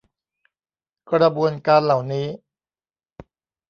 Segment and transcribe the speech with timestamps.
[1.11, 2.27] กระบวนการเหล่านี้